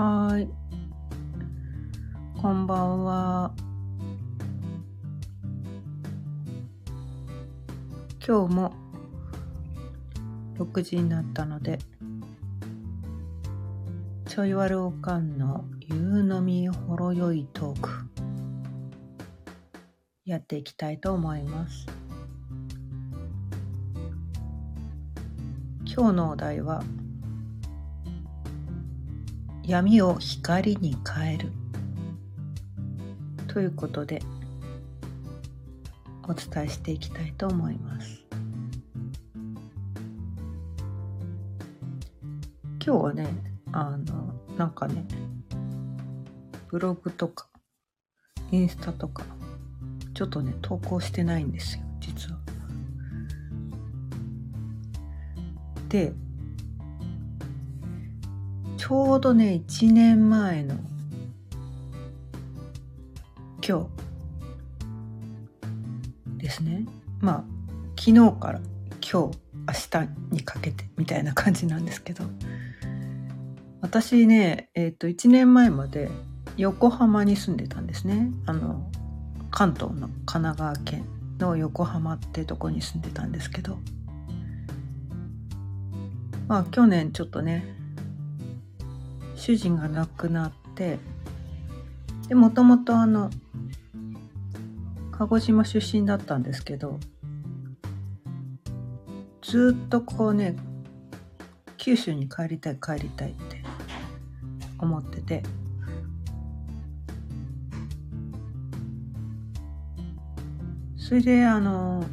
[0.00, 0.48] はい。
[2.40, 3.52] こんばんは。
[8.24, 8.72] 今日も
[10.56, 11.80] 6時になったので、
[14.28, 17.90] ちょいわるおかんの夕飲みほろ酔いトーク、
[20.24, 21.86] やっていきたいと思います。
[25.84, 26.84] 今日のお題は、
[29.68, 31.52] 闇を光に変える。
[33.48, 34.22] ということで
[36.26, 38.24] お伝えしていきたいと思います。
[42.80, 43.28] 今日はね
[43.72, 45.06] あのなんかね
[46.70, 47.46] ブログとか
[48.50, 49.26] インスタとか
[50.14, 52.38] ちょっとね投稿してないんですよ実は。
[55.90, 56.14] で
[58.88, 60.74] ちょうどね、1年前の
[63.62, 63.86] 今
[66.38, 66.86] 日ですね。
[67.20, 67.44] まあ、
[68.00, 68.60] 昨日から
[69.02, 69.30] 今日、明
[69.90, 72.24] 日にかけてみたいな感じなんですけど、
[73.82, 76.08] 私ね、えっ、と、1年前まで
[76.56, 78.30] 横浜に住んでたんですね。
[78.46, 78.90] あの、
[79.50, 81.04] 関東の神奈川県
[81.38, 83.76] の横浜ってとこに住んでたんですけど、
[86.46, 87.76] まあ去年ちょっとね、
[89.38, 90.98] 主人が亡くなって
[92.28, 93.30] でもともとあの
[95.12, 96.98] 鹿児島出身だったんですけど
[99.40, 100.56] ずっとこうね
[101.76, 103.62] 九州に帰りたい帰りたいって
[104.78, 105.42] 思ってて。
[110.96, 112.04] それであの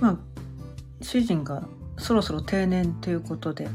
[0.00, 0.18] まあ
[1.00, 1.62] 主人が
[2.00, 3.68] そろそろ定年ということで。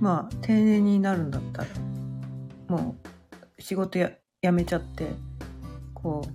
[0.00, 1.68] まあ定年になるんだったら
[2.68, 2.96] も
[3.58, 4.10] う仕事や
[4.42, 5.10] 辞めちゃって
[5.92, 6.26] こ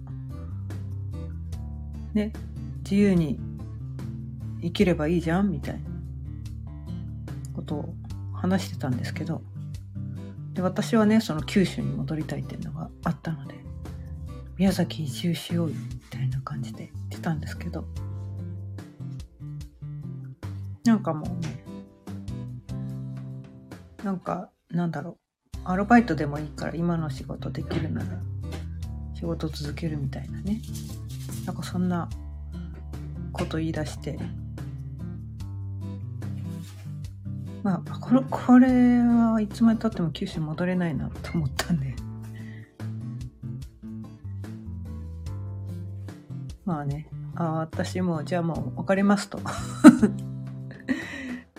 [2.14, 2.32] うね
[2.84, 3.40] 自由に
[4.62, 5.80] 生きればいいじゃんみたいな
[7.56, 7.96] ことを
[8.34, 9.42] 話してたんですけど。
[10.54, 13.56] で私はねその九州に戻りたいっていうのがあったので
[14.58, 16.35] 宮崎移住しようよみたいな。
[16.46, 17.86] 感じで言ってたんですけど。
[20.86, 21.66] なんかもうね
[24.04, 25.18] なんかなんだろ
[25.56, 25.58] う。
[25.68, 28.22] アルバイトでもいいから今の仕事できるなら
[29.16, 30.62] 仕事続けるみたいなね。
[31.46, 32.08] なんかそんな
[33.34, 34.20] こと言い出して。
[37.64, 41.96] まあこれこれはいつまでたっても九州戻れないなと思ったんで。
[46.66, 49.40] まあね、あ私も、じゃあもう別れますと。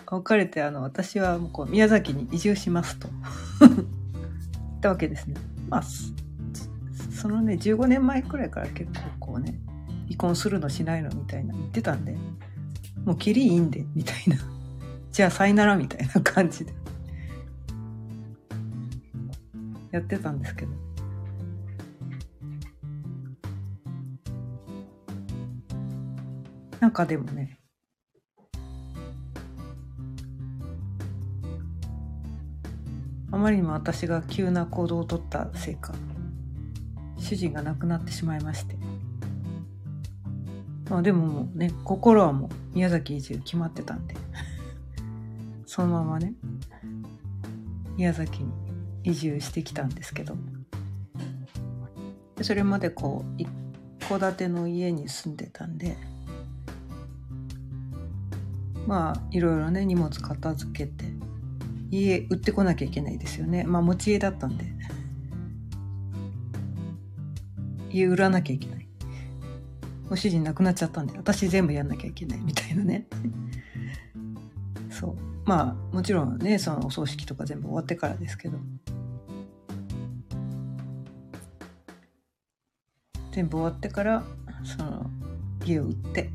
[0.09, 3.07] 別れて、あの、私はもうこう宮崎に移住しますと。
[3.59, 5.35] 言ったわけですね。
[5.69, 5.83] まあ、
[7.11, 9.59] そのね、15年前くらいから結構こうね、
[10.07, 12.17] 離婚するのしないのみたいな言ってたんで、
[13.05, 14.37] もうキリいいんで、みたいな。
[15.11, 16.73] じゃあさよならみたいな感じで。
[19.91, 20.86] やってたんですけど。
[26.79, 27.59] なんかでもね、
[33.31, 35.93] あまりにも私が急な行動をとったせいか、
[37.17, 38.75] 主人が亡くなってしまいまして。
[40.89, 44.15] まあでももうね、心はもう宮崎移住決まってたんで、
[45.65, 46.33] そのままね、
[47.97, 48.51] 宮崎に
[49.03, 50.37] 移住してきたんですけど、
[52.41, 53.49] それまでこう、一
[54.07, 55.97] 戸建ての家に住んでたんで、
[58.87, 61.05] まあいろいろね荷物片付けて
[61.91, 63.63] 家売ってこなきゃいけないですよね。
[63.65, 64.65] まあ持ち家だったんで。
[67.91, 68.87] 家売らなきゃいけない。
[70.09, 73.07] ご主人亡くなっちゃったんで私全部やんなきゃいけないみたいなね。
[74.89, 75.15] そう。
[75.45, 78.57] まあもちろんねそのお葬式とか全部終わってからですけど。
[83.31, 84.23] 全部終わってから
[84.63, 85.09] その
[85.65, 86.29] 家を売って。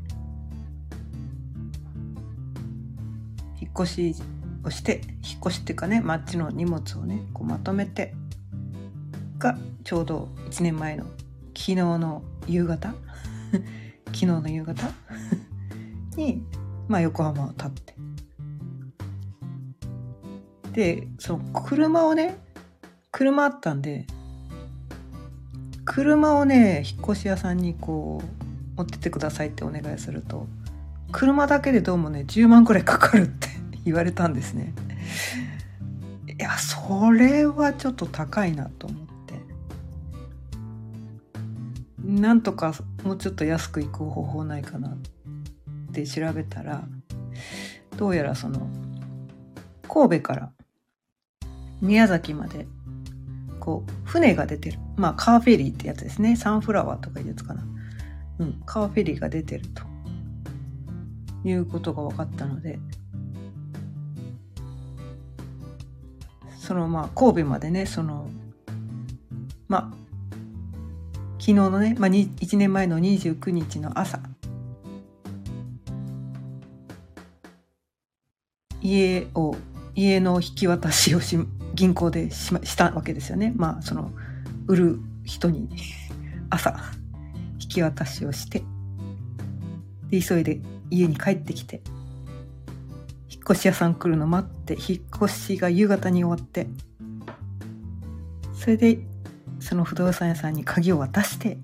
[3.73, 4.15] 越し
[4.63, 8.13] をして引っ越しっていうかねマッチの荷物をねこうまとめて
[9.37, 11.05] がちょうど1年前の
[11.55, 12.93] 昨日の夕方？
[14.07, 14.89] 昨日の夕方？
[16.15, 16.43] に、
[16.87, 17.93] まあ、横浜を立って。
[20.73, 22.35] でその車をね
[23.11, 24.07] 車あったんで
[25.85, 30.47] 車をね引っ越し屋さんにこう持ってってくださいってお願いすると
[31.11, 33.42] 車だけでどうもね10万くらいかかるって
[33.85, 34.73] 言われたんですね。
[36.27, 39.33] いやそれはちょっと高いなと思って。
[42.03, 44.91] なんとかもうちょっと安く行く方法ないかなっ
[45.93, 46.83] て調べたら
[47.97, 48.67] どうやらその
[49.87, 50.51] 神戸から
[51.81, 52.67] 宮崎まで
[53.59, 54.79] こう船が出てる。
[54.97, 56.35] まあカーフェリーってやつですね。
[56.35, 57.63] サンフラワーとかいうやつかな。
[58.39, 59.83] うんカーフェリーが出てると
[61.45, 62.79] いうことが分かったので
[66.63, 68.29] そのまあ神戸までねその
[69.67, 70.03] まあ
[71.37, 74.21] 昨日のね、まあ、1年前の29日の朝。
[78.81, 79.55] 家を
[79.93, 81.37] 家の引き渡しをし
[81.73, 83.51] 銀行でししたわけですよね。
[83.57, 84.11] まあその
[84.67, 85.67] 売る人に
[86.49, 86.79] 朝
[87.59, 88.63] 引き渡しをして。
[90.09, 91.81] で急いで家に帰ってきて。
[93.43, 96.67] 越し屋さん来るの待って引っ越しが夕方に終わって。
[98.53, 98.99] それで
[99.59, 101.57] その不動産屋さんに鍵を渡して。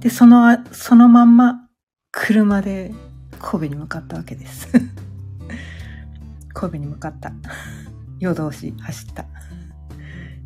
[0.00, 1.68] でそのそのまんま
[2.12, 2.92] 車で
[3.38, 4.68] 神戸に向かったわけです。
[6.54, 7.32] 神戸に向かった。
[8.18, 9.26] 夜通し走った。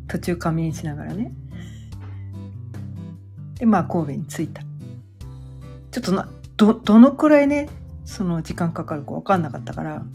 [0.07, 1.33] 途中仮眠しながらね。
[3.59, 4.61] でまあ神戸に着いた。
[5.91, 7.69] ちょっとなどどのくらいね
[8.05, 10.05] その時間かかるか分かんなかったから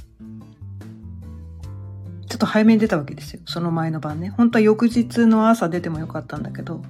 [2.28, 3.42] ちょっと早めに出たわけですよ。
[3.44, 4.30] その前の晩ね。
[4.30, 6.80] 本当は翌日の朝出てもよかったんだけど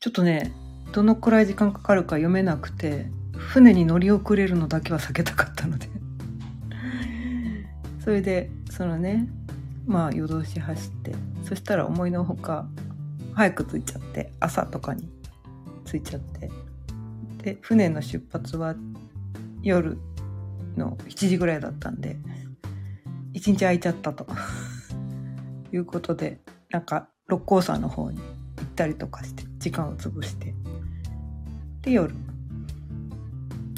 [0.00, 0.52] ちょっとね
[0.92, 3.06] どのくらい時間かかるか読めなくて
[3.36, 5.88] 船に乗り遅れるのだけは避けたかったので。
[8.02, 9.28] それでそのね
[9.86, 11.14] まあ夜通し走って
[11.44, 12.66] そしたら思いのほか
[13.34, 15.08] 早く着いちゃって朝とかに
[15.84, 16.50] 着いちゃって
[17.42, 18.74] で船の出発は
[19.64, 19.98] 夜
[20.76, 22.16] の7時ぐらいだったんで
[23.32, 24.26] 一日空いちゃったと。
[25.72, 26.40] いうことで
[26.70, 28.22] なんか六甲山の方に行
[28.62, 30.54] ったりとかして時間を潰して。
[31.82, 32.14] で夜。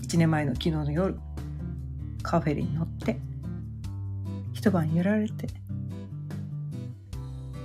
[0.03, 1.19] 1年前の昨日の夜
[2.23, 3.19] カフェに乗って
[4.53, 5.49] 一晩揺られて。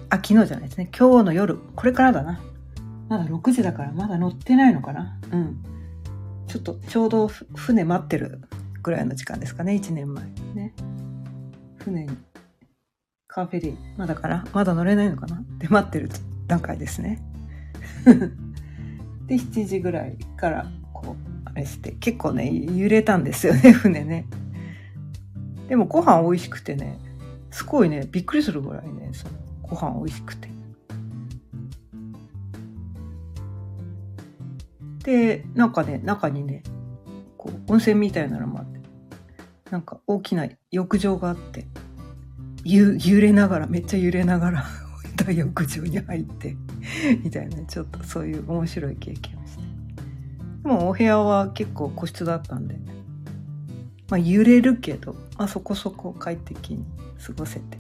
[0.09, 0.89] あ昨日じゃないですね。
[0.97, 2.41] 今日の夜これからだな。
[3.09, 5.19] まだ6時だからまだ乗ってないのかな。
[5.31, 5.63] うん。
[6.51, 8.42] ちょっとちょうど船待ってる
[8.83, 9.74] ぐらいの時間ですかね。
[9.74, 10.74] 1年前ね。
[11.77, 12.18] 船に
[13.25, 15.42] カーフェリーまだかなまだ乗れないのかな。
[15.59, 16.09] で待ってる
[16.48, 17.24] 段階ですね。
[19.27, 21.15] で7時ぐらいからこう
[21.45, 24.25] あれして結構ね揺れたんですよね 船ね。
[25.69, 27.00] でもご飯美味しくてね
[27.50, 30.50] すごいねびっくりするぐらいねそのご飯美味しくて。
[35.03, 36.63] でなんかね中にね
[37.38, 38.80] こう温泉みたいなのもあって
[39.71, 41.65] なんか大きな浴場があって
[42.63, 44.65] ゆ揺れながらめっちゃ揺れながら
[45.15, 46.56] 大浴場に入って
[47.24, 49.63] みたいなちょっとそういう面白い経験をして
[50.63, 52.75] でもお部屋は結構個室だったんで、
[54.09, 56.86] まあ、揺れるけど、まあ、そこそこ快適に
[57.25, 57.77] 過ごせて。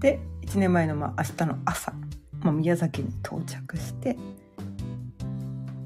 [0.00, 1.92] で1年前のまあ明日の朝、
[2.40, 4.18] まあ、宮崎に到着して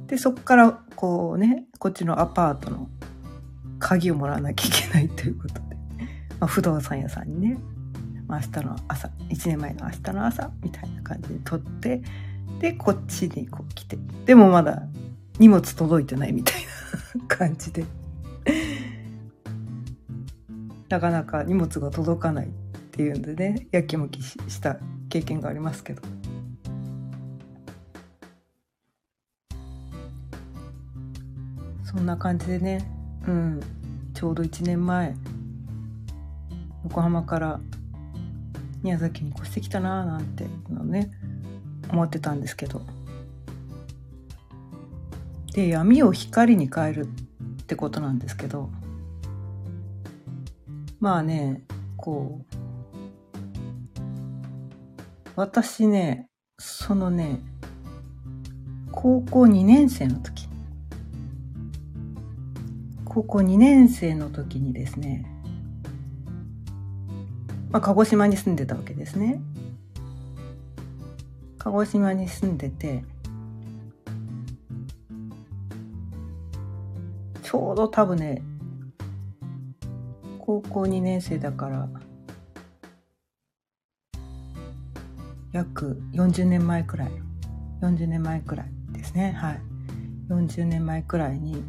[0.06, 2.88] でそこからこうねこっちのアパートの
[3.78, 5.60] 鍵をもらわなきゃいけないということで、
[6.40, 7.58] まあ、不動産屋さんにね、
[8.26, 12.02] まあ、明日の朝1年前の明日の朝みたいな感じで取って
[12.60, 13.98] でこっちにこう来て。
[14.24, 14.82] でもまだ
[15.38, 16.62] 荷物届いてないみたい
[17.16, 17.84] な感じで。
[20.88, 22.48] なかなか荷物が届かないっ
[22.92, 26.02] ていうんでねやきもきした経験がありますけど。
[31.96, 32.86] そんな感じでね、
[33.26, 33.60] うん、
[34.12, 35.14] ちょうど1年前。
[36.84, 37.58] 横浜から
[38.82, 41.10] 宮崎に越してきたなーなんてのね
[41.88, 42.82] 思ってたんですけど。
[45.54, 48.68] で闇を光に変えるってことなんですけど。
[51.00, 51.62] まあね
[51.96, 52.56] こう
[55.34, 57.40] 私ねそのね
[58.92, 60.46] 高校2年生の時
[63.16, 65.24] 高校2年生の時にですね、
[67.70, 69.40] まあ、鹿児島に住んでたわけですね。
[71.56, 73.04] 鹿児島に住んでて
[77.42, 78.42] ちょうど多分ね
[80.38, 81.88] 高校2年生だから
[85.52, 87.10] 約40年前くらい
[87.80, 89.62] 40年前くらいですねはい
[90.28, 91.64] 40年前くらいに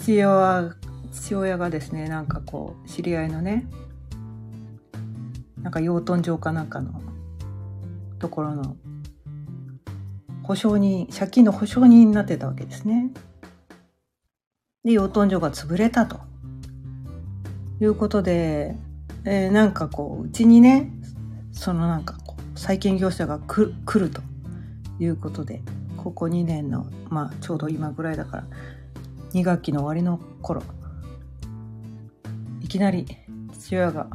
[0.00, 0.74] 父親
[1.12, 3.66] 父親がですねなんかこう知り合いのね
[5.62, 7.02] なんか養豚場かなんかの
[8.18, 8.76] ところの
[10.42, 13.10] 保証人借金の保証人になってたわけですね。
[14.84, 16.18] で養豚場が潰れたと
[17.80, 18.74] いうことで、
[19.24, 20.90] えー、なんかこううちにね
[21.52, 24.22] そのなんかこう債権業者が来ると
[24.98, 25.62] いうことで
[25.98, 28.44] ここ2年のまあちょうど今ぐらいだから
[29.32, 30.62] 2学期の終わりの頃
[32.60, 33.06] いきなり
[33.52, 34.08] 父親が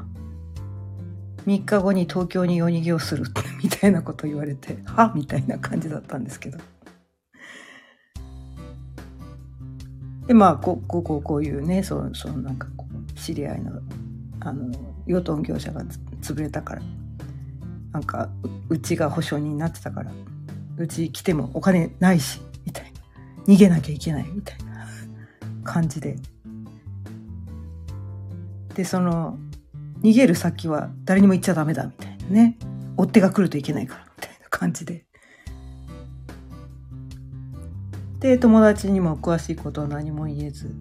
[1.46, 3.26] 3日後に東京に夜逃げをする
[3.64, 5.14] みたいなこと言われては？
[5.16, 6.58] みたいな感じだったんですけど。
[10.28, 13.80] でまあこうこうこうこういうねそのそのなんかこう知り合いの
[14.40, 14.72] あの
[15.06, 15.84] 養豚業者が
[16.22, 16.82] 潰れたから
[17.92, 18.30] なんか
[18.70, 20.12] うちが保証人になってたから
[20.78, 23.54] うち来てもお金ないしみたいな。
[23.54, 24.75] 逃げなきゃいけないみたいな。
[25.66, 26.16] 感じで。
[28.76, 29.38] でその
[30.02, 32.58] 逃げる先は誰にも行っちゃダメだみたいなね。
[32.96, 35.06] 追っ手が来るといけないからみたいな感じで。
[38.20, 40.74] で友達にも詳しいことは何も言えず。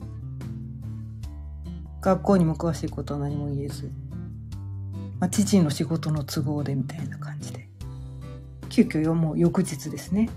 [2.00, 3.91] 学校にも詳しいことは何も言えず、
[5.19, 7.69] まあ、父の仕事の都合でみたいな感じで。
[8.69, 10.29] 急遽もう翌日ですね。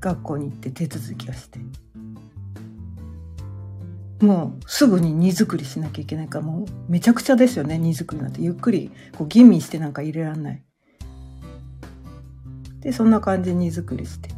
[0.00, 1.60] 学校に行って手続きをして。
[4.24, 8.40] もうすぐに荷造りしなきゃいけないからもうめちゃくちゃですよね荷造りなんて。
[8.40, 10.64] ゆっくりこう吟味してなんか入れらんない。
[12.80, 14.30] でそんな感じに荷造りして。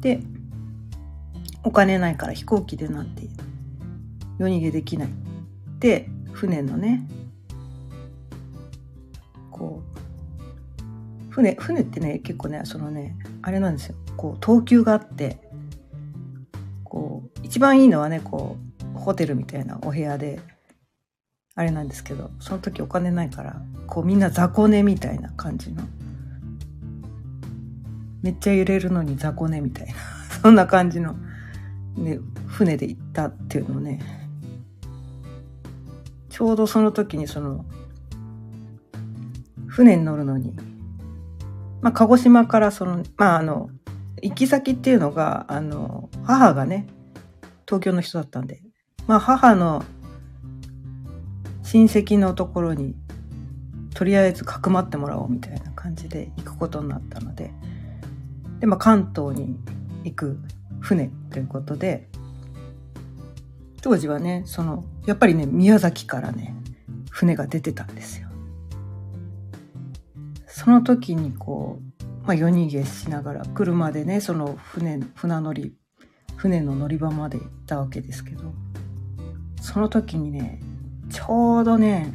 [0.00, 0.20] で
[1.64, 3.22] お金ないから飛行機でなんて
[4.38, 5.08] 夜逃げできない。
[5.80, 7.06] で船のね
[9.50, 13.96] こう船船ってね結構ねそのねあれなんですよ。
[14.16, 15.47] こう等級があって。
[17.48, 18.58] 一番いいのはねこ
[18.94, 20.38] うホテルみたいなお部屋で
[21.54, 25.82] あれなんですけどその時お金ないからこうみんな雑魚寝みたいな感じの。
[28.22, 29.94] めっちゃ揺れるのに雑魚寝みたいな
[30.42, 31.14] そんな感じの、
[31.96, 34.00] ね、船で行ったっていうのね。
[36.28, 37.64] ちょうどその時にその
[39.68, 40.54] 船に乗るのに
[41.80, 43.70] まあ鹿児島からそのまああの
[44.20, 46.86] 行き先っていうのがあの母がね
[47.68, 48.62] 東京の人だったんで。
[49.06, 49.84] まあ母の
[51.62, 52.94] 親戚のところに
[53.94, 57.52] とりあえずかくまってもらおうみたいな感じで行くことになったので。
[58.60, 59.56] で、まあ、関東に
[60.04, 60.38] 行く
[60.80, 62.08] 船ということで。
[63.80, 66.54] 当時はねそのやっぱりね宮崎からね
[67.10, 68.28] 船が出てたんですよ。
[70.46, 71.88] その時にこう
[72.28, 75.74] まあ、夜逃げしながら車でねその船船乗り
[76.38, 78.54] 船の乗り場まで行ったわけですけど
[79.60, 80.60] その時にね
[81.10, 82.12] ちょうどね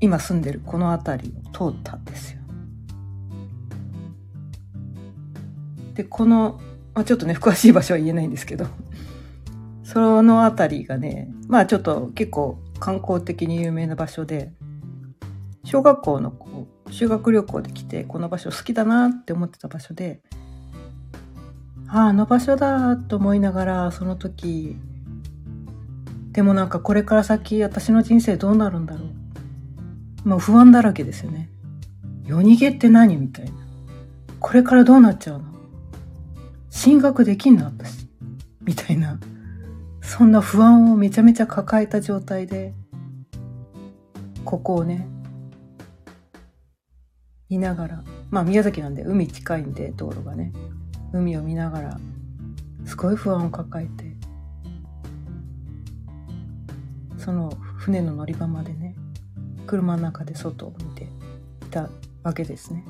[0.00, 2.40] 今住んでるこの辺りを通ったんですよ。
[5.94, 6.58] でこの、
[6.94, 8.66] まあ、ちょっとね詳しい場所は言えないんですけど
[9.84, 14.52] その辺りがねまあちょっと結構観光的に有名な場所で
[15.64, 20.22] 小学校のこう修学旅行で来てこの場所好きだなって思ってた場所で
[21.94, 24.78] ああの場所だと思いながらその時
[26.32, 29.10] でもなんかこれから先私の人生どうなるんだろう。
[30.24, 31.50] まあ不安だらけですよね。
[32.24, 33.52] 夜逃げって何みたいな。
[34.40, 35.44] これからどうなっちゃうの？
[36.70, 37.66] 進学できんの？
[37.66, 38.08] 私。
[38.62, 39.20] みたいな。
[40.00, 42.72] そんな不安をめちゃめちゃ抱えた状態で
[44.46, 45.06] ここをね
[47.50, 48.02] 見ながら。
[48.30, 50.54] まあ宮崎なんで海近いんで道路がね。
[51.12, 52.00] 海を見ながら
[52.84, 54.12] すごい不安を抱えて
[57.18, 58.96] その船の乗り場までね
[59.66, 61.06] 車の中で外を見てい
[61.70, 61.88] た
[62.22, 62.84] わけですね。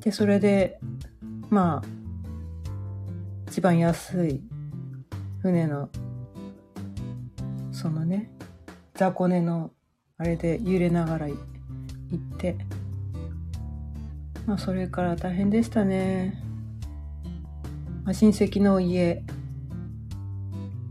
[0.00, 0.80] でそれで
[1.48, 1.88] まあ
[3.48, 4.40] 一番安い
[5.42, 5.90] 船の
[7.72, 8.30] そのね
[8.94, 9.70] 雑魚寝の
[10.18, 11.38] あれで揺れながら行っ
[12.38, 12.56] て
[14.46, 16.42] まあそれから大変でしたね、
[18.04, 19.22] まあ、親戚の家。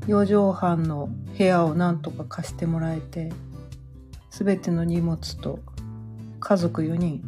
[0.09, 3.31] 4畳半の部屋をなんとか貸してもらえて
[4.31, 5.59] 全ての荷物と
[6.39, 7.21] 家族4人。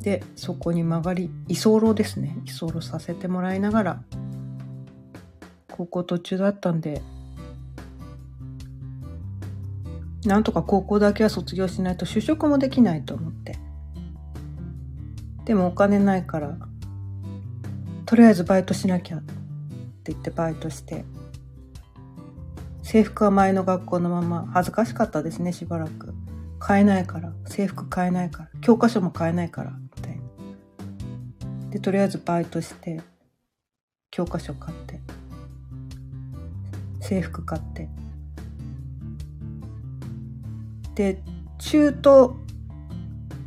[0.00, 2.36] でそこに曲がり居候ですね。
[2.44, 4.02] 居候させてもらいながら
[5.70, 7.02] 高校途中だったんで
[10.24, 13.58] なんとか高校だけは卒業しないと就職もできないと思って。
[15.52, 16.56] でもお金ないから
[18.06, 21.04] とりあえずバイトしなきゃって言ってバイトして
[22.82, 26.14] 制服は前の学校のまま恥ずかしかったですねしばらく。
[26.58, 30.22] 買えないから制服買えないから教科書も買えないからみたいな。
[31.68, 33.02] でとりあえずバイトして
[34.10, 35.00] 教科書買って
[37.02, 37.90] 制服買って。
[40.94, 41.22] で
[41.58, 42.36] 中途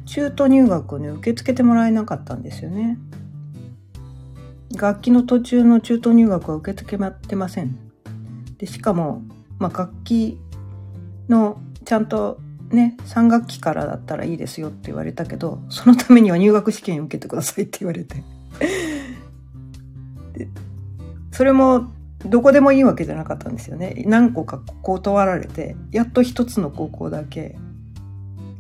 [0.06, 2.98] 中途入学をね受け付けてもらえなかったんですよね。
[4.78, 7.78] 楽器の途中の中途入学は受け付けてません。
[8.58, 9.22] でしかも、
[9.60, 10.40] まあ、楽器
[11.30, 18.24] のちゃんとね3学期からだったらいいですよって言われたけどそのためには入学試験受けてくださいって言われて。
[20.34, 20.50] で
[21.32, 21.92] それも
[22.26, 24.04] どこでもいいわけじゃなかったんですよね。
[24.08, 27.56] 何個か断られてやっと一つの高校だけ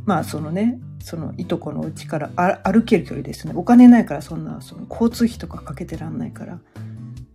[0.06, 2.32] まあそのねそのいとこのうちから
[2.64, 3.54] 歩ける距離ですね。
[3.56, 6.60] お金ないからそんなその交通費とかかけてらんないから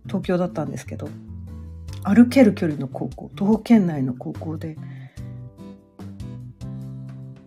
[0.07, 1.07] 東京だったんですけど
[2.03, 4.75] 歩ける距離の高校徒歩圏内の高校で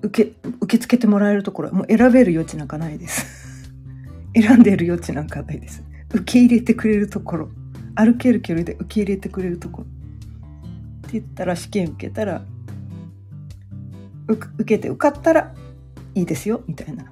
[0.00, 3.70] 受け受け付けてもらえるところもう選べる余地なんかないです。
[4.34, 5.84] 選んでる余地なんかないです。
[6.14, 7.50] 受け入れてくれるところ
[7.94, 9.86] 歩ける距離で受け入れてくれるところ。
[11.06, 12.46] って言ったら試験受けたら
[14.26, 15.54] 受けて受かったら
[16.14, 17.04] いいですよみたいな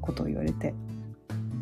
[0.00, 0.74] ことを言われて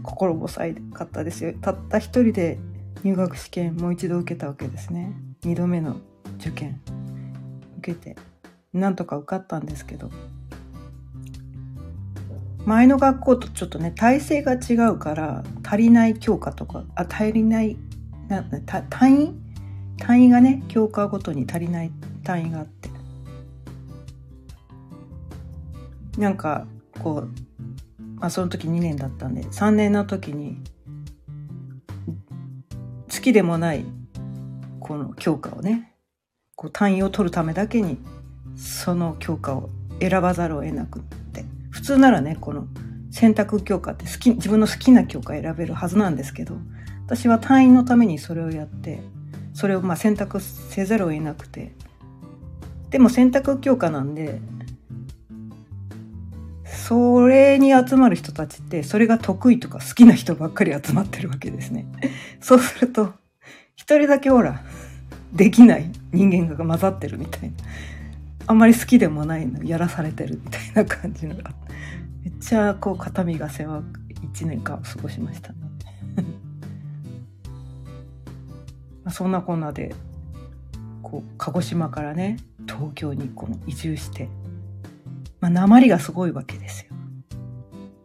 [0.02, 1.52] 心細いかったですよ。
[1.60, 2.58] たった一人で
[3.02, 5.12] 入学試験もう一度受けたわけですね。
[5.42, 5.96] 2度目の
[6.38, 6.80] 受験
[7.78, 8.16] 受けて
[8.72, 10.10] なんとか受かったんですけど
[12.64, 17.76] 前の学校とちょっとね体制が違うから足りない教科とかあ足りない
[18.28, 18.42] な
[18.90, 19.34] 単位？
[19.98, 21.90] 単位がね教科ごとに足りない
[22.24, 22.90] 単位があって
[26.18, 26.66] なんか
[27.02, 30.58] こう、まあ、その時2年だったんで3年の時に
[33.12, 33.84] 好きでもない
[34.80, 35.92] この教科をね
[36.54, 37.98] こう単位を取るためだけに
[38.56, 42.66] その教科を選ばざるを得なくって普通ならねこの
[43.10, 46.56] 選択教科って好き自分の好きな教科選べるはずなんですけど
[47.06, 49.00] 私は単位のためにそれをやって
[49.54, 51.74] それをまあ選択せざるを得なくて
[52.90, 54.40] でも選択教科なんで
[56.86, 61.84] それに集まる人たちってそれが得意とか好きな人ばっかり集まってるわけですね。
[62.40, 63.12] そうすると
[63.74, 64.62] 一人だけほら
[65.32, 67.56] できない人間が混ざってるみたいな
[68.46, 71.50] あんまり好きでもないのやらされてるみたいな感じのが
[72.22, 74.00] めっちゃこう肩身が狭く
[74.32, 75.58] 1年間過ごしましたね。
[79.10, 79.92] そんなこんなで
[81.02, 84.28] こう鹿児島からね東京にこの移住して
[85.40, 86.92] まあ、鉛がすごいわけですよ。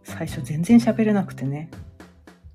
[0.04, 1.70] 最初全然喋れなくてね。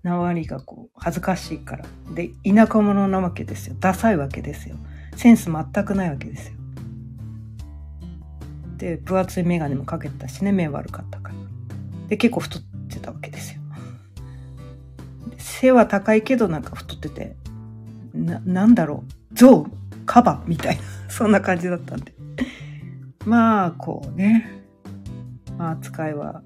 [0.02, 1.84] 鉛がこう恥ずかしいから。
[2.14, 3.76] で、田舎者なわけですよ。
[3.80, 4.76] ダサいわけですよ。
[5.16, 6.54] センス全くないわけですよ。
[8.76, 11.34] で、分厚い眼鏡もかけてたしね、目悪かったから。
[12.08, 13.60] で、結構太ってたわけですよ。
[15.38, 17.36] 背は高いけどなんか太ってて、
[18.14, 19.66] な、なんだろう、象、
[20.04, 22.14] カバみたいな、そんな感じだったんで。
[23.24, 24.55] まあ、こうね、
[25.58, 26.42] まあ、扱いは。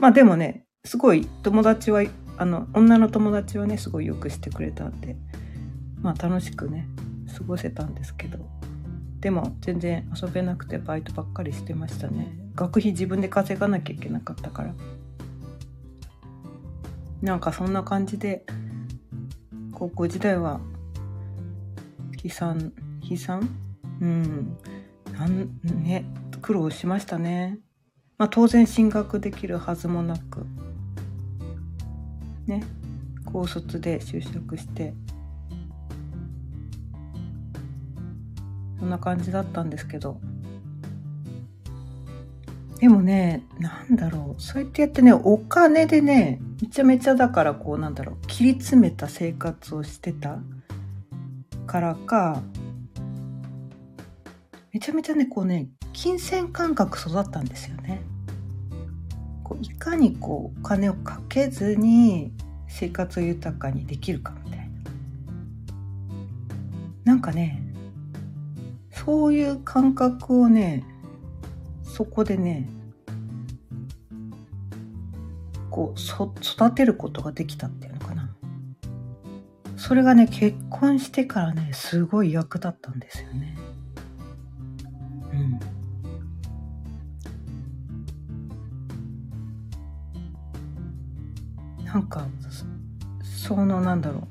[0.00, 2.02] まあでもね、すごい友達は、
[2.36, 5.16] あの、女の友達はね、すごいよくしてくれたんで、
[6.00, 6.88] まあ楽しくね、
[7.36, 8.38] 過ごせたんですけど、
[9.20, 12.32] でも全然遊べなくてバイトばっかりしてましたね。
[12.54, 14.74] 学費自分で稼がなきゃいけなかったから。
[17.20, 18.46] なんかそんな感じで、
[19.72, 20.60] 高校時代は、
[22.22, 23.48] 悲惨、悲惨？
[24.00, 24.56] うん。
[25.12, 25.50] なん
[25.82, 26.04] ね、
[26.40, 27.58] 苦労しましたね。
[28.18, 30.44] まあ、当然進学できるはずもなく
[32.46, 32.64] ね
[33.24, 34.92] 高卒で就職して
[38.80, 40.20] そんな感じだったんですけど。
[42.80, 50.38] でもねなんだろうそうやってやってねお金でねめちゃめちゃだからこうなんだろう切り詰めた生活をしてた
[51.66, 52.40] からか
[54.72, 58.02] めちゃめちゃねこうね金銭感覚育ったんですよね。
[59.42, 62.32] こういかにこうお金をかけずに
[62.68, 64.66] 生活を豊かにできるかみたいな。
[67.04, 67.62] なんかね
[68.92, 70.84] そういう感覚をね
[71.82, 72.68] そこでね
[75.70, 78.30] こうそ育てることができたっていうのかな
[79.76, 83.56] それがね結婚してからねすごい役立ったんですよね
[91.98, 92.28] なんか
[93.22, 94.22] そのなんだろう。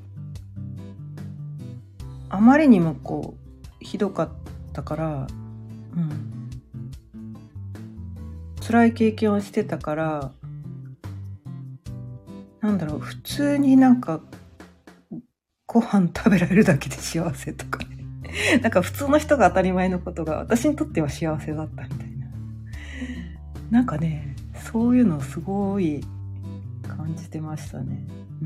[2.30, 4.30] あまりにもこうひどかっ
[4.72, 5.26] たから
[5.94, 6.50] うん。
[8.66, 10.32] 辛い経験をしてたから
[12.60, 14.20] なんだろう普通になんか
[15.66, 17.98] ご飯食べられるだけで幸せとかね。
[18.62, 22.28] なんか普通の人が当たり前のことが私にとっては幸せだったみたいな。
[23.70, 26.02] なんかねそういうのすごい
[27.08, 28.06] 感じてましたね。
[28.42, 28.44] う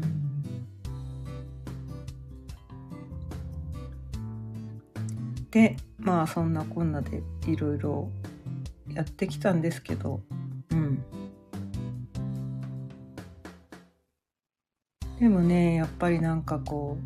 [5.40, 8.08] ん、でまあそんなこんなでいろいろ
[8.88, 10.20] やってきたんですけど
[10.70, 11.02] うん
[15.18, 16.96] でもねやっぱりなんかこ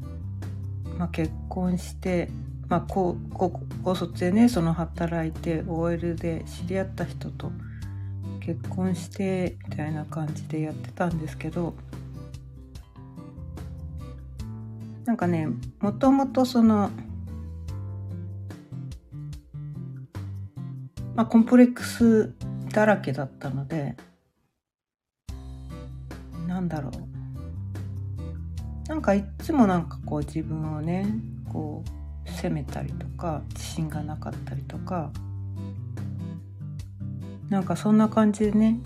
[0.84, 2.28] う、まあ、結婚して
[2.68, 7.50] まあ高高卒でねその働いて OL で知り合った人と
[8.46, 11.74] 結婚してみたいな感じでやってたんですけど
[15.04, 15.48] なんかね
[15.80, 16.90] もともとその
[21.16, 22.34] まあコンプレックス
[22.70, 23.96] だらけだったので
[26.46, 26.92] なんだろう。
[28.88, 31.08] なんかいつもなんかこう自分をね
[31.52, 31.82] こ
[32.24, 35.10] う責めたりとか自信がなかったりとか
[37.50, 38.80] なんかそんな感じでね。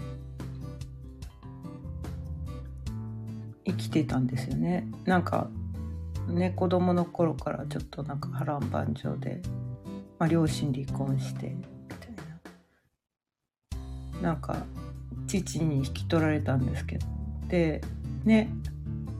[3.65, 4.87] 生きてたんですよね。
[5.05, 5.49] なんか
[6.29, 9.41] ね子供の頃からちょっとなんか波乱万丈で、
[10.19, 12.15] まあ、両親離婚してみたい
[14.21, 14.31] な。
[14.31, 14.65] なんか
[15.27, 17.07] 父に引き取られたんですけど。
[17.49, 17.81] で
[18.25, 18.51] ね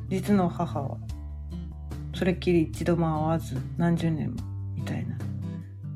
[0.09, 0.99] 実の母は
[2.15, 4.43] それっきり一度も会わず何十年も
[4.75, 5.17] みたいな。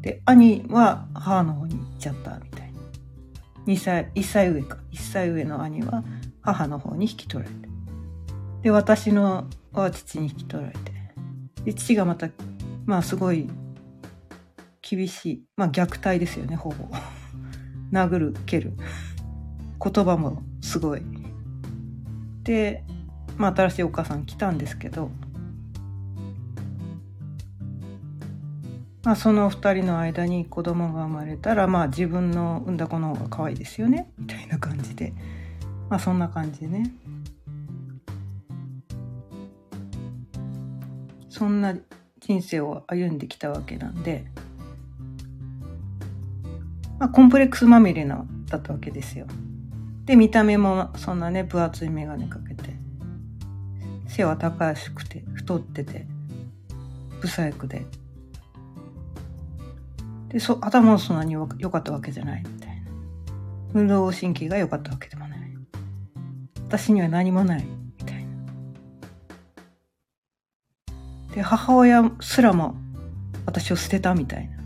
[0.00, 2.53] で兄は母の方に行っちゃったみたいな。
[3.66, 4.78] 2歳、1歳上か。
[4.92, 6.04] 1歳上の兄は
[6.42, 7.68] 母の方に引き取られて。
[8.62, 10.92] で、私のは父に引き取られて。
[11.64, 12.28] で、父がまた、
[12.86, 13.48] まあすごい
[14.82, 15.42] 厳しい。
[15.56, 16.88] まあ虐待ですよね、ほぼ。
[17.92, 18.72] 殴る、蹴る。
[19.82, 21.02] 言葉もすごい。
[22.42, 22.84] で、
[23.36, 25.10] まあ新しいお母さん来たんですけど、
[29.04, 35.12] まあ、その2人の間に子供が生まれたら、まあ、自分の産んだ子の方が可愛いですよねみたいな感じで、
[35.90, 36.90] まあ、そんな感じでね。
[41.28, 41.74] そんな
[42.20, 44.24] 人生を歩んできたわけなんで、
[46.98, 49.26] まあ、コンプレックスまみれなだったわけですよ。
[50.06, 52.76] で見た目もそんなね分厚い眼鏡かけて
[54.06, 56.06] 背は高くて太ってて
[57.20, 57.84] 不細工で
[60.34, 62.74] でそ頭もそんなに良かったわけじゃないみたいな。
[63.72, 65.38] 運動神経が良かったわけでもない。
[66.66, 68.24] 私には何もないみたい
[71.28, 71.36] な。
[71.36, 72.74] で母親すらも
[73.46, 74.56] 私を捨てたみたいな。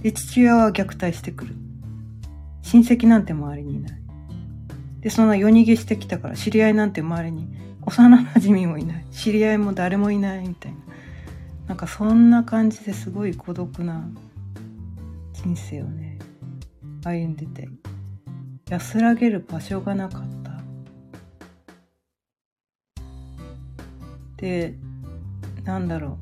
[0.00, 1.54] で父親は虐待してくる。
[2.62, 4.02] 親戚なんて周りにいない。
[5.00, 7.48] でそんな夜逃げしてきたから知り合いなんて周りに
[7.82, 9.04] 幼なじみもいない。
[9.12, 10.78] 知り合いも誰もいないみたいな。
[11.68, 14.08] なんかそんな感じですごい孤独な
[15.42, 16.18] 人生をね。
[17.04, 17.68] 歩んでて。
[18.68, 20.52] 安らげる場所がなかった。
[24.36, 24.74] で
[25.64, 26.18] なんだろ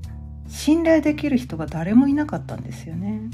[0.46, 0.50] う。
[0.50, 3.30] 信頼できる人が誰もいなかったんですよね。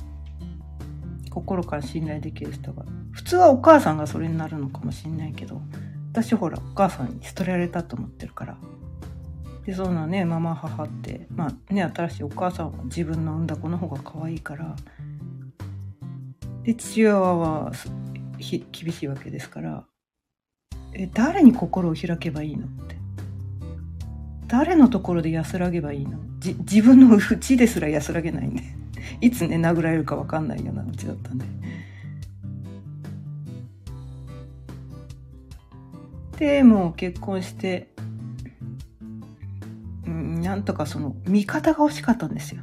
[1.30, 2.84] 心から信頼できる人が。
[3.12, 5.62] 普通はお母さんがそれになるのかもしんないけど。
[6.12, 8.58] 私ほらお母さんに捨てられたと思ってるから。
[9.64, 14.74] でそんなねママ母ってまあね新しいお母さんは自分の産んだ子の方が可愛いから。
[16.66, 17.72] で父親は
[18.38, 19.84] ひ厳しいわけですから
[20.94, 22.96] え誰に心を開けばいいのって
[24.48, 26.18] 誰のところで安らげばいいの？
[26.40, 28.62] じ自分の内ですら安らげないんで
[29.20, 31.46] いつね殴られるか分かんないようなうちだったんで。
[36.38, 37.88] でもう結婚して
[40.06, 42.60] うんなんとかその味方が欲しかったんですよ。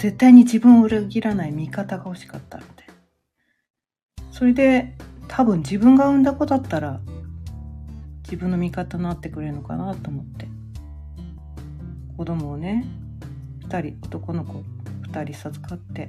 [0.00, 2.94] 絶対に自分を裏切らない味方が欲しかったみたいな。
[4.32, 4.96] それで
[5.28, 7.00] 多分自分が産んだ子だったら
[8.22, 10.48] 自分の味方になってくれるのかなと思って。
[12.16, 12.86] 子供をね
[13.68, 14.62] 2人男の子
[15.10, 16.08] 2人授かって。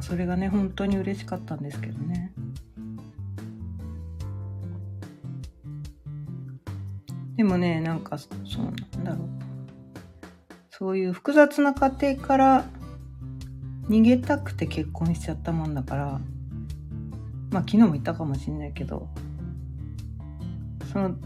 [0.00, 2.32] それがね本当に嬉しかったんですけどね。
[7.36, 9.49] でもねなんかそうなんだろう。
[10.80, 12.64] そういう複雑な家庭から
[13.90, 16.20] 逃げたくて結婚しちゃったもんだから
[17.50, 19.06] まあ昨日も言ったかもしんないけど
[20.90, 21.16] その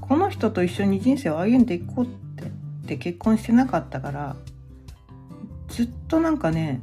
[0.00, 2.50] この人と一緒に人生を歩んでいこうってっ
[2.86, 4.36] て結婚してなかったから
[5.68, 6.80] ずっとなんかね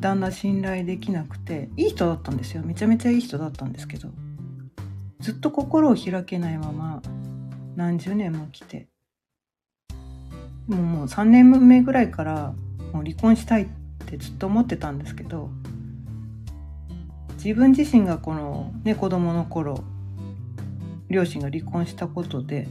[0.00, 2.64] 旦那信頼できなくていい人だったんですよ。
[2.64, 4.08] めちゃめちゃいい人だったんですけど
[5.20, 7.02] ずっと心を開けないまま
[7.76, 8.88] 何十年も来て
[10.66, 12.54] もうもう3年目ぐらいから
[12.92, 13.66] もう離婚したいっ
[14.06, 15.50] てずっと思ってたんですけど
[17.42, 19.82] 自分自身がこのね子供の頃
[21.08, 22.68] 両親が離婚したことで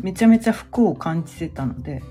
[0.00, 2.02] めちゃめちゃ不幸を感じてたので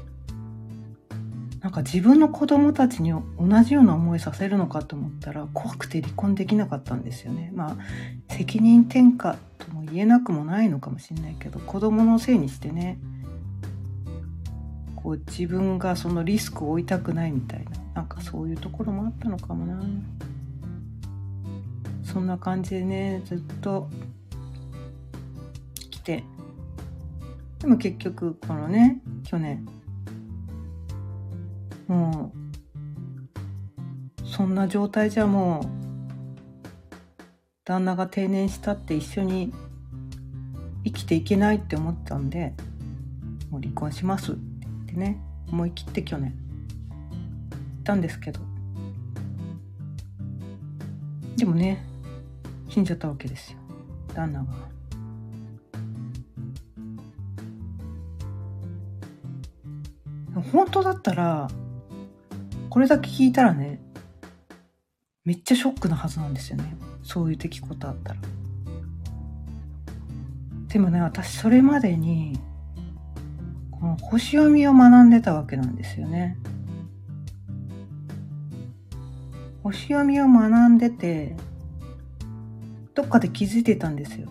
[1.61, 3.23] なんか自分の子供たちに同
[3.63, 7.51] じような思いさせるのかと思ったら怖くて離婚できなかったんですよね。
[7.53, 7.77] まあ
[8.33, 12.99] 責任転嫁とも言えなくもないのかもしれないけど子供のせいにしてね
[15.07, 19.81] こう自分がそのリスクを負いたくないみたいななんかそういうところもあったのかもな。
[22.03, 23.87] そんな感じでねずっと
[25.89, 26.25] 来て。
[27.59, 29.65] でも結局このね去年。
[31.87, 32.33] も
[34.21, 35.67] うそんな状態じゃもう
[37.63, 39.53] 旦那が定年したって一緒に
[40.83, 42.53] 生きていけないって思ったんで
[43.49, 44.35] もう離婚します。
[44.87, 45.19] ってね
[45.49, 46.35] 思い切って去年行
[47.81, 48.39] ったんですけど
[51.35, 51.85] でもね
[52.69, 53.59] 死んじゃったわけですよ
[54.13, 54.47] 旦那が。
[60.51, 61.49] 本当だったら
[62.69, 63.81] これだけ聞いたらね
[65.25, 68.19] めっちゃショックなはずなんですよねそういう出来事あったら。
[70.67, 72.39] でもね私それまでに
[73.79, 76.37] この星読みを学んでたわけなんですよね。
[79.61, 81.35] 星読みを学んでて
[82.95, 84.29] どっかで気づいてたんですよ。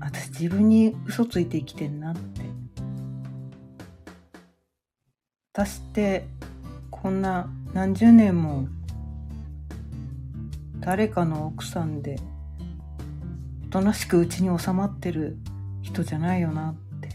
[0.00, 2.42] 私自分に嘘ついて生きてんなって。
[5.52, 6.26] 私って
[6.90, 8.68] こんな何十年も
[10.80, 12.16] 誰かの奥さんで
[13.66, 15.36] おとなしくうちに収まってる
[15.92, 17.10] 人じゃないよなって。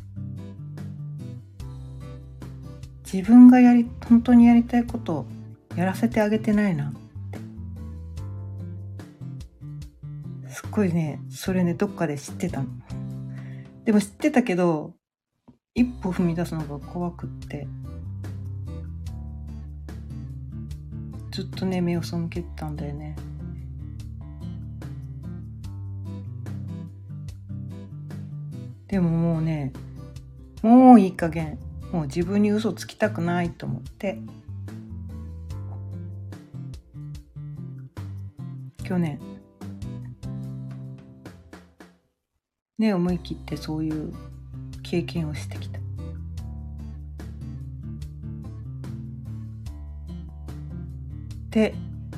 [3.12, 5.26] 自分がやり本当にやりたいことを
[5.76, 7.40] やらせてあげてないなって。
[10.50, 12.68] すっごいねそれねどっかで知ってたの。
[13.84, 14.94] でも知ってたけど
[15.74, 17.68] 一歩踏み出すのが怖くって。
[21.32, 23.16] ずっとね目を背けてたんだよね。
[28.98, 29.74] でももうね
[30.64, 31.60] もういい加減。
[31.92, 34.18] もう自分に嘘つきたくないと思って。
[38.84, 39.20] 去年
[42.80, 44.12] ね思い切ってそういう
[44.82, 45.80] 経験をしてきた。
[51.52, 51.76] で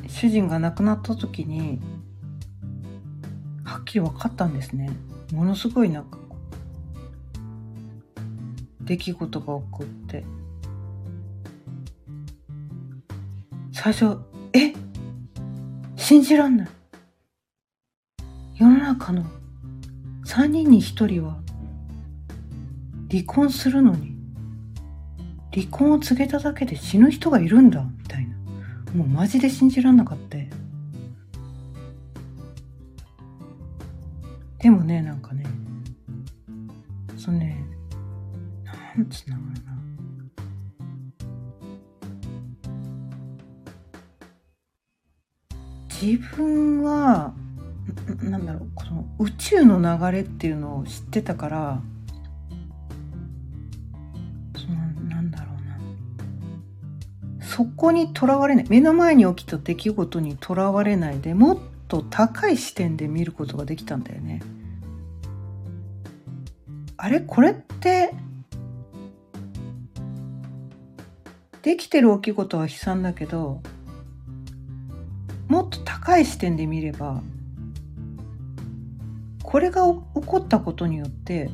[0.07, 1.81] 主人が亡くなった時に
[3.65, 4.89] はっきり分かったんですね。
[5.33, 6.28] ものすごいなんか
[8.89, 10.23] 出来事が起こって。
[13.71, 14.17] 最初
[14.53, 14.73] え？
[15.95, 16.69] 信じらんない。
[18.55, 19.23] 世の中の
[20.25, 21.37] 3人に1人は
[23.11, 24.15] 離婚するのに
[25.53, 28.35] 離婚を告げただけで死ぬ人がいるんだみたいな。
[28.95, 30.29] もうマジで信じらんなかった。
[34.57, 35.38] でもねなんかね
[39.09, 39.79] なんつうのかな。
[46.01, 47.33] 自分は
[48.21, 51.81] なんだろうこの宇宙の流れっていうのを知ってたから
[54.55, 54.75] その
[55.09, 55.55] なんだろう
[57.41, 57.45] な。
[57.45, 58.65] そこにとらわれない。
[58.69, 64.41] 目の前に起きた出来事にとらわれないでもっと高い視点で見ることができたんだよね。
[66.95, 67.21] あれ？
[67.21, 68.13] これって
[71.61, 73.61] できてる起き事は悲惨だけど
[75.47, 77.21] もっと高い視点で見れば
[79.43, 81.49] これが起こったことによって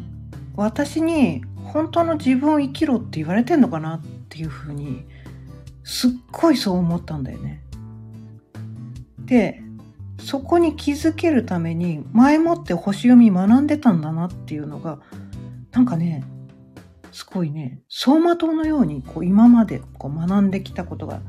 [0.55, 5.05] 私に本当の自分を生きろって言われてんのかなっていうふうに
[5.83, 7.61] すっごいそう思ったんだよね。
[9.19, 9.61] で
[10.19, 14.99] そこに気づけるために前もって星読み学んでたんだなっていうのが
[15.71, 16.23] なんかね
[17.15, 21.21] すごいね走馬灯のようにこう今までこう学んできたことが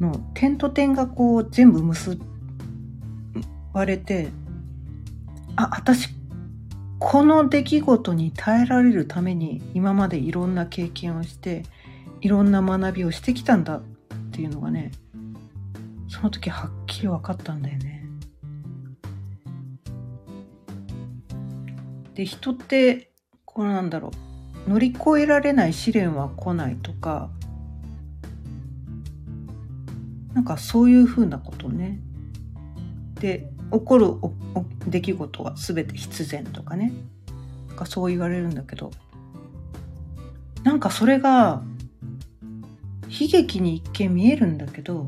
[0.00, 2.18] の点と点がこう全部結
[3.74, 4.28] ばれて
[5.54, 6.08] あ私
[6.98, 11.64] この出来事に耐えられるために今までいろんな経験をして
[12.22, 13.82] いろんな学びをしてきたんだっ
[14.32, 14.90] ていうのがね
[16.08, 18.08] その時はっきり分かったんだよね。
[22.14, 23.10] で人って
[23.44, 24.35] こうなんだろう
[24.66, 27.30] 乗り越えられない試練は来ないとか
[30.34, 31.98] なんかそういうふうなことね。
[33.20, 34.06] で起こる
[34.86, 36.92] 出来事は全て必然とかね
[37.68, 38.90] なんかそう言われるんだけど
[40.62, 41.62] なんかそれが
[43.08, 45.06] 悲劇に一見見えるんだけど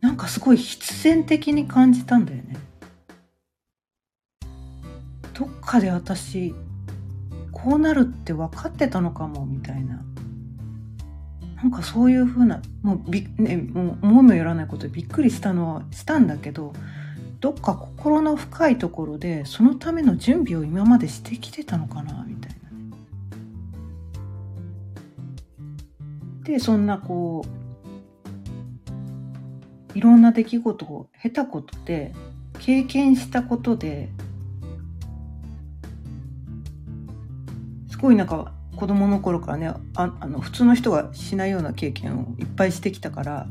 [0.00, 2.56] なんかすごい必然的に感じたんだよね。
[5.34, 6.54] どっかで私
[7.62, 10.02] こうなるって分かってたのかもみたいな
[11.56, 16.72] なんかそういうふうなもうび、ね、もう思いもよらないことでびっくりしたのはしたんだけど
[17.40, 22.58] どっか心の深いところでそのための準備を今までしてきてたのかなみたいな。
[26.44, 27.44] でそんなこ
[29.94, 32.14] ういろんな出来事を経たことで
[32.58, 34.08] 経験したことで
[38.00, 43.46] ごいなんか子供の頃からねああの普通の人がしないような経験をいっぱいしてきたから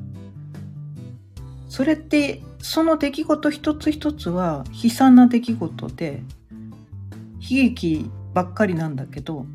[1.68, 6.24] それってその出来事一つ一つは悲惨な出来事で
[7.40, 9.46] 悲劇ばっかりなんだけど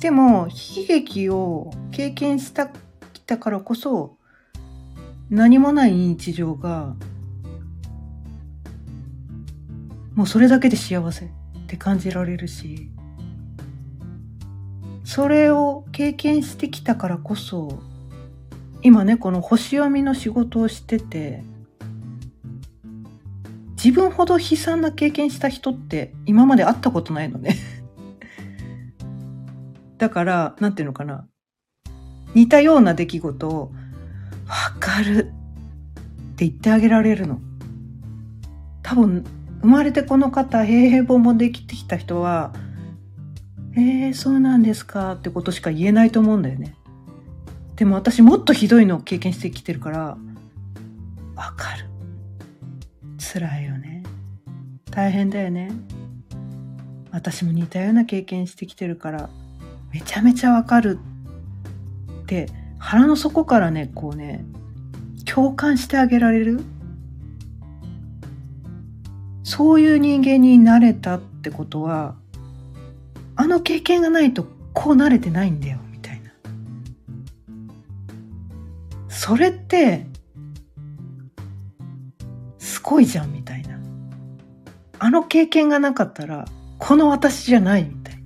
[0.00, 4.16] でも悲劇を経験したきたからこそ
[5.30, 6.94] 何もない日常が
[10.14, 11.28] もうそれだけで幸せっ
[11.66, 12.90] て感じられるし
[15.04, 17.78] それを経験してきたからこそ
[18.82, 21.42] 今ねこの星読みの仕事をしてて
[23.76, 27.58] 自分ほど悲惨な経験した人って今まで会ったことないのね。
[29.98, 31.26] だから何ていうのかな。
[32.34, 33.72] 似たような出来事を
[34.48, 35.26] 「わかる」
[36.32, 37.40] って言ってあげられるの。
[38.82, 39.22] 多分
[39.60, 42.54] 生まれてこの方平平凡凡で生きてきた人は
[43.76, 46.74] えー、そうなんですかってことしか言えないと思うんだよね。
[47.76, 50.16] でも私もっとひどいのを経験してきてるから、
[51.34, 51.86] わかる。
[53.18, 54.04] 辛いよね。
[54.90, 55.72] 大変だよね。
[57.10, 59.28] 私も似たような経験してきてるから、
[59.92, 60.98] めちゃめちゃわかる
[62.22, 64.44] って腹の底からね、こうね、
[65.24, 66.60] 共感してあげられる
[69.44, 72.16] そういう人間になれたってことは、
[73.36, 76.30] あの経験がないとこうなれてないんだよみたいな。
[79.08, 80.06] それって
[82.58, 83.78] すごいじゃんみたいな。
[84.98, 86.46] あの経験がなかったら
[86.78, 88.22] この私じゃないみたいな。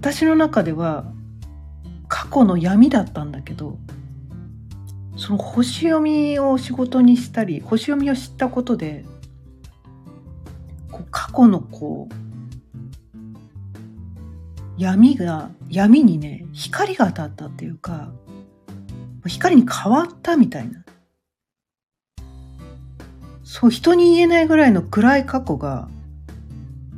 [0.00, 1.04] 私の中では
[2.08, 3.78] 過去の闇だったんだけど
[5.16, 9.04] その星読みを仕事にしたり星読みを知ったことで
[11.34, 12.14] 去のこう
[14.78, 18.12] 闇が闇にね光が当たったっていうか
[19.26, 20.84] 光に変わったみたいな
[23.44, 25.88] そう人に言えないぐらいの暗い過去が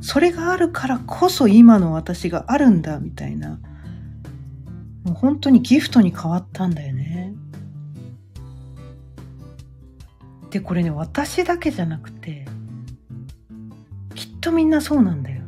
[0.01, 3.59] それがあるからこそ今の私があるんだみたいな
[5.03, 7.33] もう本当にギフトに変わったんだよね。
[10.49, 12.44] でこれね私だけじゃなくて
[14.45, 15.41] とみんなそうなんだよ。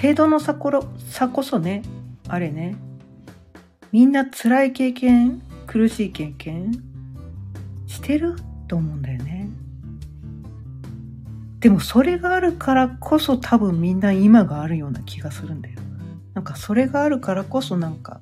[0.00, 0.70] 程度の差こ
[1.10, 1.82] 差こそね、
[2.28, 2.76] あれね、
[3.92, 6.72] みんな辛い経験、苦しい経験
[7.86, 8.36] してる？
[8.68, 9.50] と思うんだよね。
[11.60, 15.78] でもそれがあるからこそ多分みんな今があるような気がするんだよ。
[16.32, 18.20] なんかそれがあるからこそなんか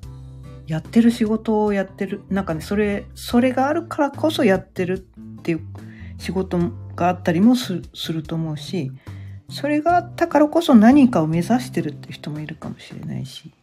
[0.67, 2.21] やってる仕事をやってる。
[2.29, 5.61] なんかね、それ、それがあるからこそやってるっていう
[6.17, 6.57] 仕事
[6.95, 7.81] があったりもす
[8.11, 8.91] ると思うし
[9.49, 13.53] それがあったからこそ何かを目指してるって人もいるかもしれないし。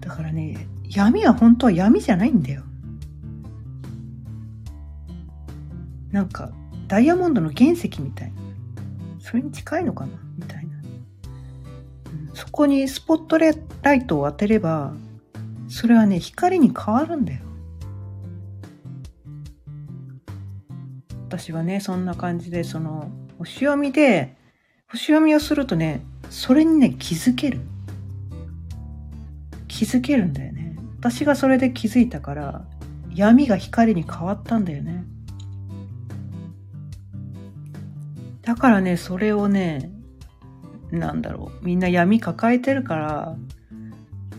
[0.00, 2.62] だからね闇は本当は闇じゃないんだよ。
[6.12, 6.52] なんか
[6.86, 8.34] ダイヤモンドの原石みたいな。
[9.18, 10.12] それに近いのかな？
[10.36, 10.76] みたいな、
[12.12, 14.92] うん、そこにスポットライトを当てれば
[15.68, 17.40] それはね光に変わるんだよ。
[21.38, 24.36] 私はねそんな感じでその星読みで
[24.88, 27.60] 星読みをするとねそれにね気づける。
[29.66, 30.76] 気づけるんだよね。
[31.00, 32.64] 私がそれで気づいたから
[33.12, 35.04] 闇が光に変わったんだよね。
[38.42, 39.90] だからねそれをね
[40.92, 43.36] なんだろうみんな闇抱えてるから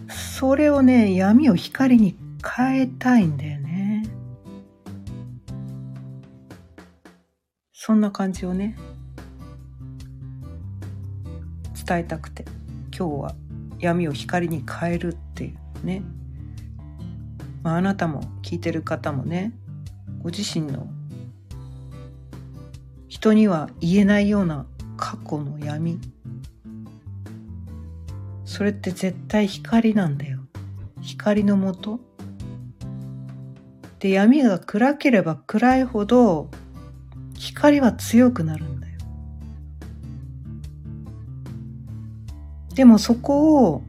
[0.07, 2.15] それをね闇を光に
[2.57, 3.64] 変えたいんだよね。
[7.85, 8.75] そんな感じをね
[11.87, 12.43] 伝えたくて
[12.97, 13.35] 今日は
[13.77, 16.01] 闇を光に変えるっていうね、
[17.61, 19.53] まあ、あなたも聞いてる方もね
[20.23, 20.87] ご自身の
[23.07, 24.65] 人には言えないような
[24.97, 25.99] 過去の闇。
[28.45, 30.39] それって絶対光なんだよ。
[31.01, 31.99] 光のもと。
[33.99, 36.49] で闇が暗ければ暗いほど
[37.37, 38.93] 光は強くなるんだよ。
[42.73, 43.83] でもそこを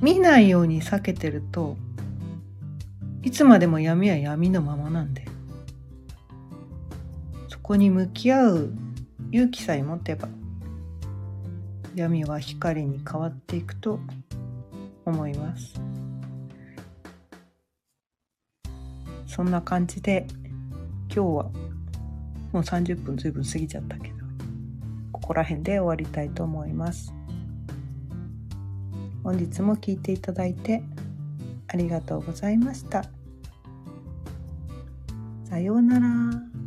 [0.00, 1.76] 見ないように避けてると
[3.22, 5.30] いつまでも闇は闇のままなんだよ。
[7.48, 8.72] そこに向き合う
[9.30, 10.28] 勇気さえ持てば
[11.94, 14.00] 闇は光に変わっていくと
[15.06, 15.74] 思います。
[19.26, 20.26] そんな感じで
[21.08, 21.50] 今日は
[22.54, 24.14] もう30分ずいぶん過ぎちゃったけど
[25.12, 27.12] ここら辺で終わりたいと思います
[29.22, 30.82] 本日も聞いていただいて
[31.68, 33.04] ありがとうございました。
[35.48, 36.63] さようなら。